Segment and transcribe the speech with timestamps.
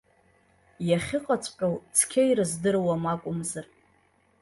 [0.89, 3.65] Иахьыҟаҵәҟьоу цқьа ирыздыруам акәымзар.